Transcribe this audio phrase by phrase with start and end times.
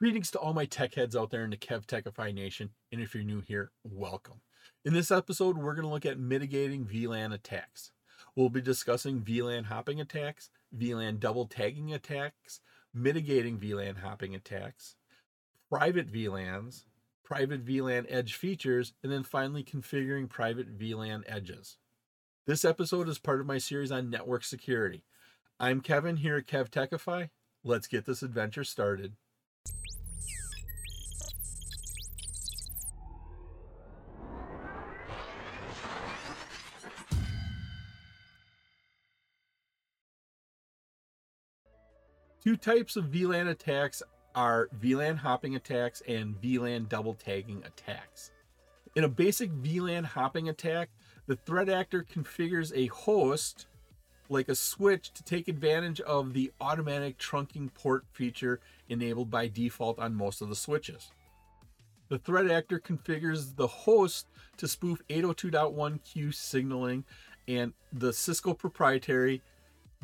[0.00, 3.22] Greetings to all my tech heads out there in the KevTechify Nation, and if you're
[3.22, 4.40] new here, welcome.
[4.84, 7.92] In this episode, we're going to look at mitigating VLAN attacks.
[8.34, 12.60] We'll be discussing VLAN hopping attacks, VLAN double tagging attacks,
[12.92, 14.96] mitigating VLAN hopping attacks,
[15.70, 16.86] private VLANs,
[17.24, 21.78] private VLAN edge features, and then finally configuring private VLAN edges.
[22.48, 25.04] This episode is part of my series on network security.
[25.60, 27.30] I'm Kevin here at KevTechify.
[27.62, 29.14] Let's get this adventure started.
[42.44, 44.02] Two types of VLAN attacks
[44.34, 48.32] are VLAN hopping attacks and VLAN double tagging attacks.
[48.94, 50.90] In a basic VLAN hopping attack,
[51.26, 53.66] the threat actor configures a host
[54.28, 59.98] like a switch to take advantage of the automatic trunking port feature enabled by default
[59.98, 61.12] on most of the switches.
[62.10, 64.26] The threat actor configures the host
[64.58, 67.04] to spoof 802.1q signaling
[67.48, 69.40] and the Cisco proprietary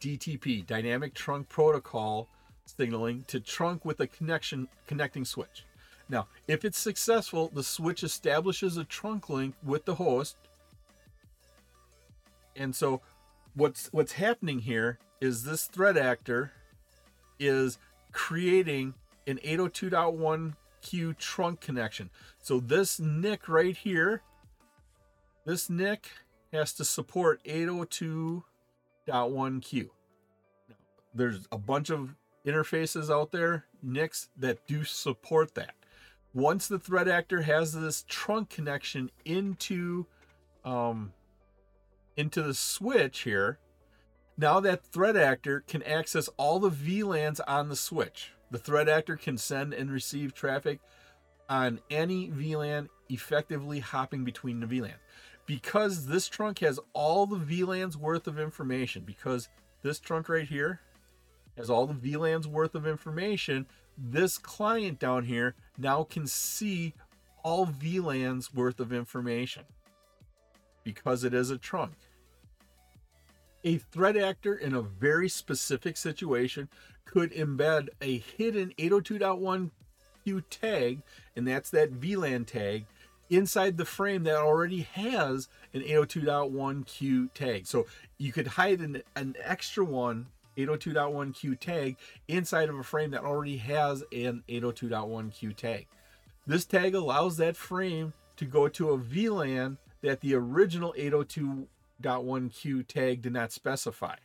[0.00, 2.28] DTP, dynamic trunk protocol
[2.66, 5.64] signaling to trunk with a connection connecting switch.
[6.08, 10.36] Now, if it's successful, the switch establishes a trunk link with the host.
[12.56, 13.00] And so
[13.54, 16.52] what's what's happening here is this threat actor
[17.38, 17.78] is
[18.12, 18.94] creating
[19.26, 22.10] an 802.1q trunk connection.
[22.42, 24.22] So this NIC right here,
[25.44, 26.10] this NIC
[26.52, 27.40] has to support
[29.08, 29.88] 802.1q.
[31.14, 32.14] There's a bunch of
[32.46, 35.74] interfaces out there, NICs, that do support that.
[36.32, 40.06] Once the threat actor has this trunk connection into
[40.64, 41.12] um,
[42.16, 43.58] into the switch here,
[44.36, 48.32] now that threat actor can access all the VLANs on the switch.
[48.50, 50.80] The threat actor can send and receive traffic
[51.48, 54.94] on any VLAN, effectively hopping between the VLAN.
[55.46, 59.48] Because this trunk has all the VLANs worth of information, because
[59.82, 60.80] this trunk right here
[61.56, 66.94] has all the VLANs worth of information, this client down here now can see
[67.42, 69.64] all VLANs worth of information
[70.82, 71.94] because it is a trunk.
[73.64, 76.68] A threat actor in a very specific situation
[77.04, 81.02] could embed a hidden 802.1q tag,
[81.34, 82.86] and that's that VLAN tag,
[83.36, 87.66] inside the frame that already has an 802.1q tag.
[87.66, 87.86] So
[88.18, 91.96] you could hide an, an extra one 802.1q tag
[92.28, 95.86] inside of a frame that already has an 802.1q tag.
[96.46, 103.22] This tag allows that frame to go to a VLAN that the original 802.1q tag
[103.22, 104.16] did not specify.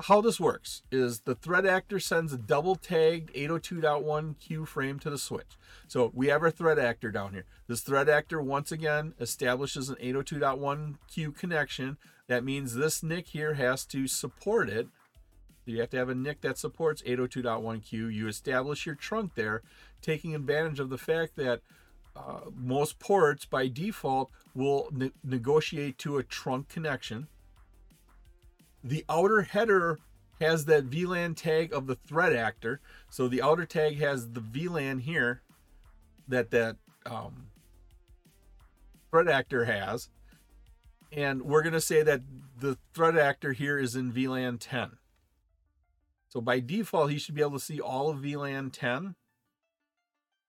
[0.00, 5.18] How this works is the threat actor sends a double tagged 802.1q frame to the
[5.18, 5.56] switch.
[5.86, 7.44] So we have our threat actor down here.
[7.68, 11.96] This threat actor once again establishes an 802.1q connection.
[12.26, 14.88] That means this NIC here has to support it.
[15.64, 17.92] You have to have a NIC that supports 802.1q.
[17.92, 19.62] You establish your trunk there,
[20.02, 21.60] taking advantage of the fact that
[22.16, 27.28] uh, most ports by default will ne- negotiate to a trunk connection.
[28.84, 29.98] The outer header
[30.40, 32.80] has that VLAN tag of the threat actor.
[33.08, 35.40] So the outer tag has the VLAN here
[36.28, 37.46] that that um,
[39.10, 40.10] threat actor has.
[41.12, 42.20] And we're going to say that
[42.58, 44.98] the threat actor here is in VLAN 10.
[46.28, 49.14] So by default, he should be able to see all of VLAN 10.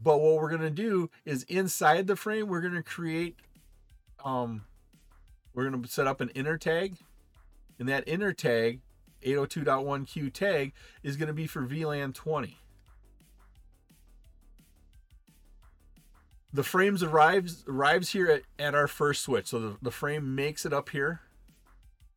[0.00, 3.36] But what we're going to do is inside the frame, we're going to create,
[4.24, 4.64] um,
[5.54, 6.96] we're going to set up an inner tag.
[7.78, 8.80] And that inner tag,
[9.24, 10.72] 802.1q tag,
[11.02, 12.58] is going to be for VLAN 20.
[16.52, 19.48] The frames arrives arrives here at, at our first switch.
[19.48, 21.20] So the, the frame makes it up here,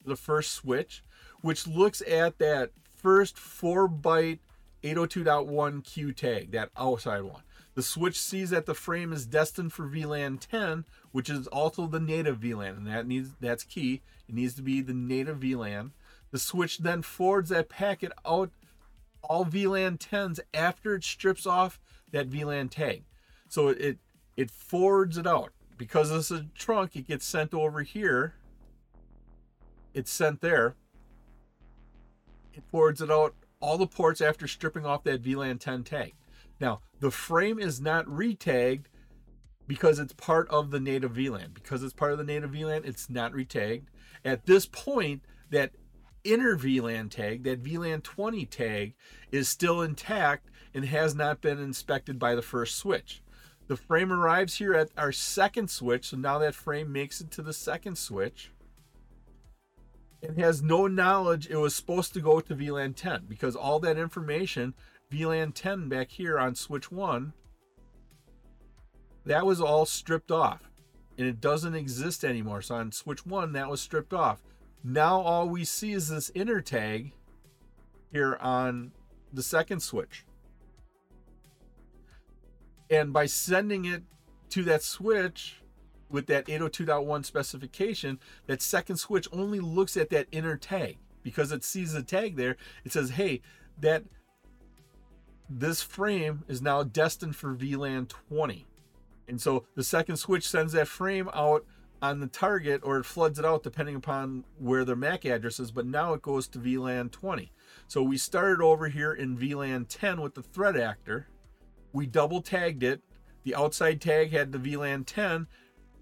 [0.05, 1.03] the first switch,
[1.41, 4.39] which looks at that first 4 byte
[4.83, 7.43] 802.1q tag, that outside one.
[7.73, 11.99] The switch sees that the frame is destined for VLAN 10, which is also the
[11.99, 14.01] native VLAN, and that needs that's key.
[14.27, 15.91] It needs to be the native VLAN.
[16.31, 18.51] The switch then forwards that packet out
[19.23, 21.79] all VLAN 10s after it strips off
[22.11, 23.03] that VLAN tag.
[23.47, 23.99] So it
[24.35, 25.51] it forwards it out.
[25.77, 28.35] Because this is a trunk, it gets sent over here.
[29.93, 30.75] It's sent there.
[32.53, 36.13] It forwards it out all the ports after stripping off that VLAN 10 tag.
[36.61, 38.85] Now, the frame is not retagged
[39.67, 41.55] because it's part of the native VLAN.
[41.55, 43.87] Because it's part of the native VLAN, it's not retagged.
[44.23, 45.71] At this point, that
[46.23, 48.93] inner VLAN tag, that VLAN 20 tag,
[49.31, 53.23] is still intact and has not been inspected by the first switch.
[53.67, 57.41] The frame arrives here at our second switch, so now that frame makes it to
[57.41, 58.51] the second switch
[60.21, 63.97] and has no knowledge it was supposed to go to VLAN 10 because all that
[63.97, 64.75] information,
[65.11, 67.33] VLAN 10 back here on switch 1,
[69.25, 70.71] that was all stripped off
[71.17, 72.61] and it doesn't exist anymore.
[72.61, 74.41] So on switch 1, that was stripped off.
[74.83, 77.13] Now all we see is this inner tag
[78.11, 78.91] here on
[79.31, 80.25] the second switch.
[82.89, 84.03] And by sending it
[84.49, 85.61] to that switch,
[86.09, 91.63] with that 802.1 specification, that second switch only looks at that inner tag because it
[91.63, 92.57] sees the tag there.
[92.83, 93.41] It says, hey,
[93.79, 94.03] that
[95.59, 98.65] this frame is now destined for VLAN 20.
[99.27, 101.65] And so the second switch sends that frame out
[102.01, 105.71] on the target or it floods it out depending upon where their MAC address is,
[105.71, 107.51] but now it goes to VLAN 20.
[107.87, 111.27] So we started over here in VLAN 10 with the threat actor.
[111.93, 113.01] We double tagged it.
[113.43, 115.47] The outside tag had the VLAN 10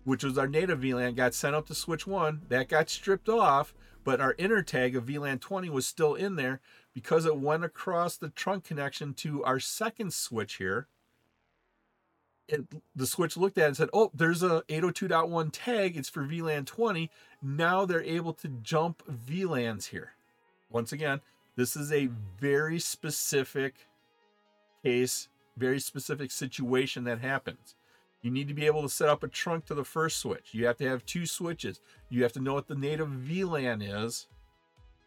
[0.04, 2.42] which was our native VLAN, got sent up to switch one.
[2.50, 6.62] That got stripped off, but our inner tag of VLAN 20 was still in there
[6.94, 10.88] because it went across the trunk connection to our second switch here.
[12.48, 12.66] It,
[12.96, 15.96] the switch looked at it and said, Oh, there's a 802.1 tag.
[15.96, 17.12] It's for VLAN 20.
[17.42, 20.14] Now they're able to jump VLANs here.
[20.72, 21.22] Once again,
[21.56, 22.10] this is a
[22.40, 23.76] very specific
[24.84, 27.76] case, very specific situation that happens.
[28.22, 30.54] You need to be able to set up a trunk to the first switch.
[30.54, 31.80] You have to have two switches.
[32.10, 34.28] You have to know what the native VLAN is.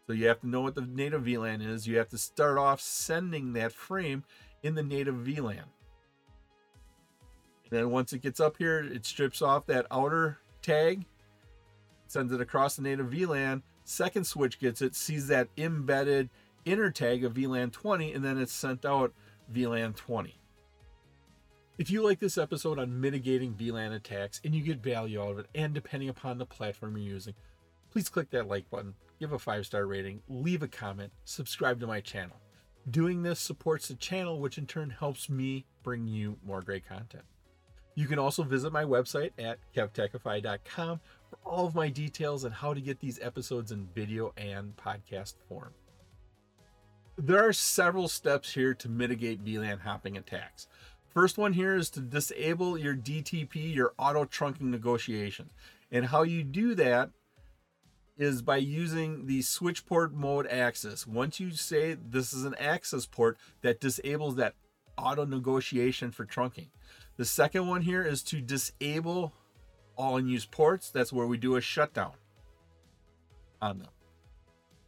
[0.05, 1.87] So you have to know what the native VLAN is.
[1.87, 4.23] You have to start off sending that frame
[4.61, 5.63] in the native VLAN.
[7.63, 11.05] And then once it gets up here, it strips off that outer tag,
[12.07, 13.61] sends it across the native VLAN.
[13.85, 16.29] Second switch gets it, sees that embedded
[16.65, 19.13] inner tag of VLAN 20, and then it's sent out
[19.51, 20.37] VLAN 20.
[21.77, 25.39] If you like this episode on mitigating VLAN attacks and you get value out of
[25.39, 27.33] it, and depending upon the platform you're using,
[27.89, 31.87] please click that like button, give a five star rating, leave a comment, subscribe to
[31.87, 32.37] my channel.
[32.89, 37.23] Doing this supports the channel, which in turn helps me bring you more great content.
[37.95, 40.99] You can also visit my website at kevtechify.com
[41.29, 45.35] for all of my details on how to get these episodes in video and podcast
[45.47, 45.73] form.
[47.17, 50.67] There are several steps here to mitigate VLAN hopping attacks.
[51.13, 55.51] First one here is to disable your DTP, your auto trunking negotiation.
[55.91, 57.11] And how you do that
[58.17, 61.07] is by using the switch port mode access.
[61.07, 64.53] Once you say this is an access port, that disables that
[64.97, 66.69] auto negotiation for trunking.
[67.17, 69.33] The second one here is to disable
[69.95, 70.89] all unused ports.
[70.89, 72.13] That's where we do a shutdown
[73.61, 73.89] on them.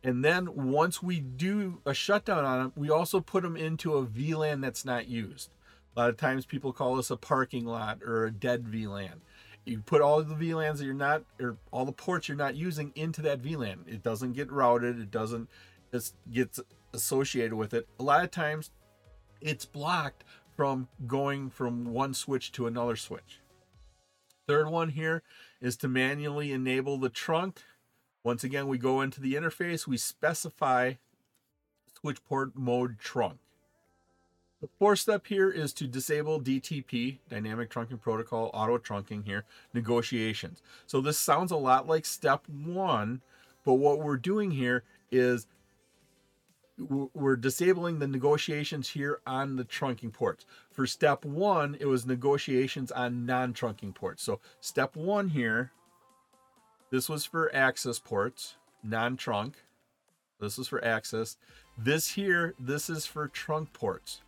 [0.03, 4.05] And then once we do a shutdown on them, we also put them into a
[4.05, 5.49] VLAN that's not used.
[5.95, 9.21] A lot of times people call this a parking lot or a dead VLAN.
[9.65, 12.91] You put all the VLANs that you're not, or all the ports you're not using
[12.95, 13.87] into that VLAN.
[13.87, 14.99] It doesn't get routed.
[14.99, 15.49] It doesn't,
[15.91, 16.59] it gets
[16.93, 17.87] associated with it.
[17.99, 18.71] A lot of times
[19.41, 20.23] it's blocked
[20.55, 23.41] from going from one switch to another switch.
[24.47, 25.23] Third one here
[25.59, 27.61] is to manually enable the trunk.
[28.23, 30.93] Once again, we go into the interface, we specify
[31.99, 33.39] switch port mode trunk.
[34.65, 39.45] The fourth step here is to disable DTP, Dynamic Trunking Protocol, auto trunking here,
[39.75, 40.63] negotiations.
[40.87, 43.21] So this sounds a lot like step one,
[43.63, 45.45] but what we're doing here is
[46.79, 50.47] we're disabling the negotiations here on the trunking ports.
[50.71, 54.23] For step one, it was negotiations on non-trunking ports.
[54.23, 55.73] So step one here,
[56.89, 59.57] this was for access ports, non-trunk.
[60.39, 61.37] This is for access.
[61.77, 64.21] This here, this is for trunk ports.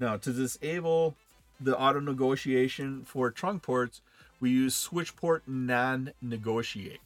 [0.00, 1.14] Now, to disable
[1.60, 4.00] the auto negotiation for trunk ports,
[4.40, 7.00] we use switch port non negotiate.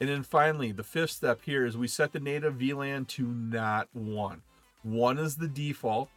[0.00, 3.88] And then finally, the fifth step here is we set the native VLAN to not
[3.92, 4.42] one.
[4.82, 6.08] One is the default,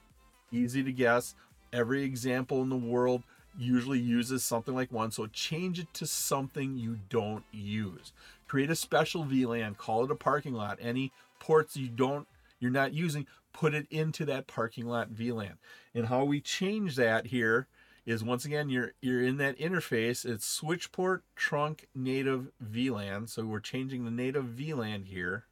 [0.52, 1.36] easy to guess.
[1.74, 3.24] Every example in the world
[3.58, 8.12] usually uses something like one, so change it to something you don't use.
[8.48, 10.78] Create a special VLAN, call it a parking lot.
[10.82, 12.28] Any ports you don't
[12.60, 15.58] you're not using, put it into that parking lot VLAN.
[15.94, 17.68] And how we change that here
[18.06, 20.26] is once again you're you're in that interface.
[20.26, 23.30] It's switch port trunk native VLAN.
[23.30, 25.46] So we're changing the native VLAN here.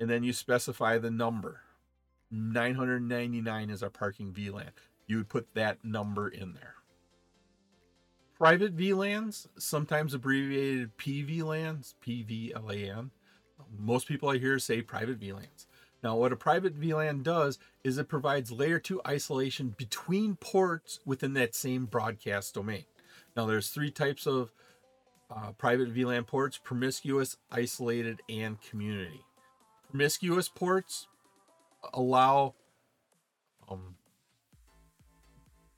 [0.00, 1.60] And then you specify the number.
[2.30, 4.70] 999 is our parking VLAN.
[5.06, 6.74] You would put that number in there.
[8.36, 13.10] Private VLANs, sometimes abbreviated PVLANs, PVLAN,
[13.78, 15.66] Most people I hear say private VLANs.
[16.04, 21.32] Now, what a private VLAN does is it provides layer 2 isolation between ports within
[21.32, 22.84] that same broadcast domain.
[23.34, 24.52] Now, there's three types of
[25.34, 29.22] uh, private VLAN ports promiscuous, isolated, and community.
[29.90, 31.08] Promiscuous ports
[31.94, 32.52] allow
[33.66, 33.96] um,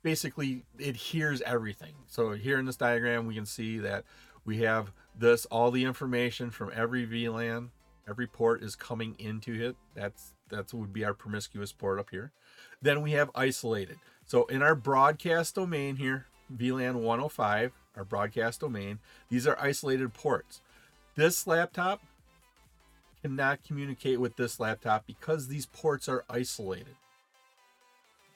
[0.02, 1.94] basically it hears everything.
[2.08, 4.04] So here in this diagram, we can see that
[4.44, 7.68] we have this, all the information from every VLAN,
[8.08, 9.76] every port is coming into it.
[9.94, 12.32] That's that's would be our promiscuous port up here.
[12.80, 13.98] Then we have isolated.
[14.26, 20.60] So in our broadcast domain here, VLAN 105, our broadcast domain, these are isolated ports.
[21.16, 22.02] This laptop
[23.22, 26.94] cannot communicate with this laptop because these ports are isolated.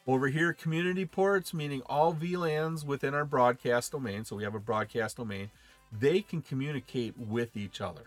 [0.07, 4.61] Over here, community ports, meaning all VLANs within our broadcast domain, so we have a
[4.61, 5.51] broadcast domain,
[5.93, 8.05] they can communicate with each other.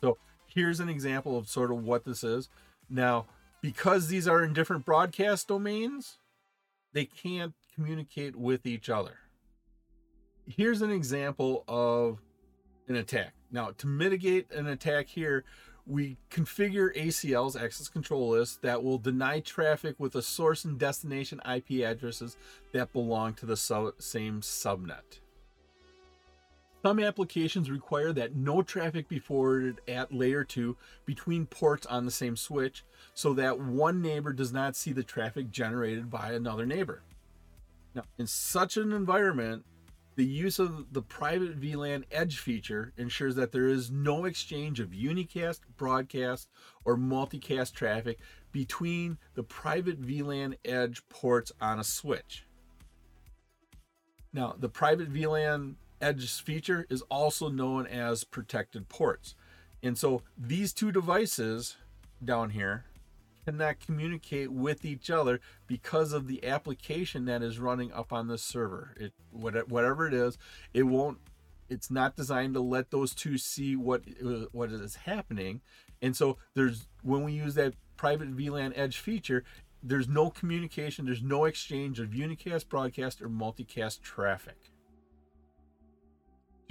[0.00, 0.18] So
[0.54, 2.48] here's an example of sort of what this is.
[2.88, 3.26] Now,
[3.60, 6.18] because these are in different broadcast domains,
[6.92, 9.18] they can't communicate with each other.
[10.46, 12.18] Here's an example of
[12.88, 13.34] an attack.
[13.50, 15.44] Now, to mitigate an attack here,
[15.86, 21.40] we configure ACLs, access control lists, that will deny traffic with a source and destination
[21.48, 22.36] IP addresses
[22.72, 25.20] that belong to the sub- same subnet.
[26.82, 32.10] Some applications require that no traffic be forwarded at layer 2 between ports on the
[32.10, 32.84] same switch
[33.14, 37.02] so that one neighbor does not see the traffic generated by another neighbor.
[37.94, 39.64] Now, in such an environment,
[40.16, 44.90] the use of the private VLAN edge feature ensures that there is no exchange of
[44.90, 46.48] unicast, broadcast,
[46.84, 48.18] or multicast traffic
[48.50, 52.44] between the private VLAN edge ports on a switch.
[54.34, 59.34] Now, the private VLAN edge feature is also known as protected ports.
[59.82, 61.76] And so these two devices
[62.24, 62.84] down here
[63.44, 68.38] cannot communicate with each other because of the application that is running up on the
[68.38, 68.94] server.
[68.98, 70.38] It whatever it is,
[70.72, 71.18] it won't.
[71.68, 75.62] It's not designed to let those two see what uh, what is happening,
[76.00, 79.42] and so there's when we use that private VLAN edge feature,
[79.82, 84.71] there's no communication, there's no exchange of unicast, broadcast, or multicast traffic.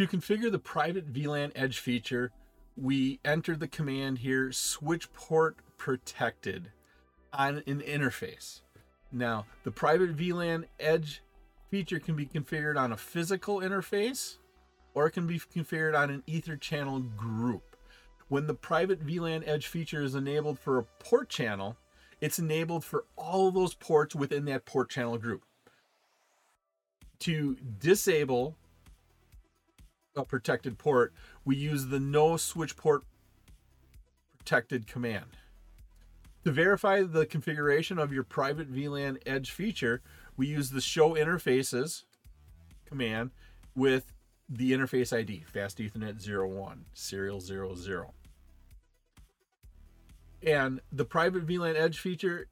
[0.02, 2.32] To configure the private VLAN edge feature,
[2.76, 6.72] we enter the command here switch port protected
[7.32, 8.62] on an interface.
[9.12, 11.22] Now, the private VLAN edge
[11.70, 14.38] feature can be configured on a physical interface
[14.96, 17.76] or it can be configured on an ether channel group.
[18.28, 21.78] When the private VLAN edge feature is enabled for a port channel,
[22.20, 25.44] it's enabled for all of those ports within that port channel group.
[27.20, 28.58] To disable
[30.16, 31.14] a protected port,
[31.46, 33.04] we use the no switch port
[34.38, 35.38] protected command.
[36.44, 40.02] To verify the configuration of your private VLAN edge feature,
[40.36, 42.04] we use the show interfaces
[42.86, 43.32] command
[43.76, 44.12] with
[44.50, 48.14] the interface ID, fast ethernet 01, serial 00.
[50.44, 52.48] And the private VLAN edge feature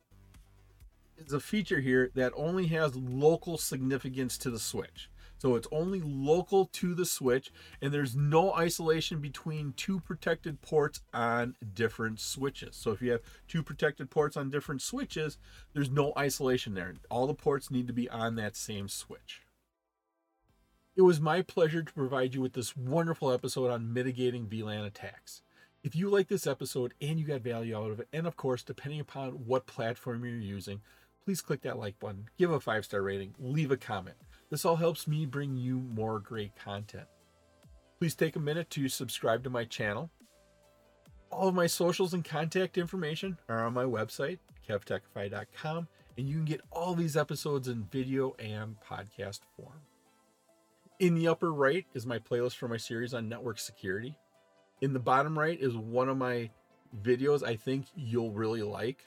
[1.17, 5.09] is a feature here that only has local significance to the switch.
[5.39, 11.01] So it's only local to the switch, and there's no isolation between two protected ports
[11.13, 12.75] on different switches.
[12.75, 15.37] So if you have two protected ports on different switches,
[15.73, 16.93] there's no isolation there.
[17.09, 19.43] All the ports need to be on that same switch.
[20.97, 25.41] It was my pleasure to provide you with this wonderful episode on mitigating VLAN attacks.
[25.81, 28.63] If you like this episode and you got value out of it, and of course,
[28.63, 30.81] depending upon what platform you're using,
[31.23, 34.17] please click that like button, give a five star rating, leave a comment.
[34.49, 37.05] This all helps me bring you more great content.
[37.99, 40.09] Please take a minute to subscribe to my channel.
[41.31, 45.87] All of my socials and contact information are on my website, kevtechify.com,
[46.17, 49.81] and you can get all these episodes in video and podcast form.
[50.99, 54.17] In the upper right is my playlist for my series on network security.
[54.81, 56.49] In the bottom right is one of my
[57.03, 59.05] videos I think you'll really like.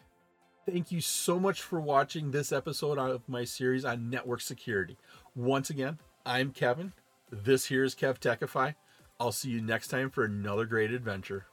[0.65, 4.97] Thank you so much for watching this episode of my series on network security.
[5.35, 6.93] Once again, I'm Kevin.
[7.33, 8.77] This here is KevTechify.
[9.19, 11.47] I'll see you next time for another great adventure.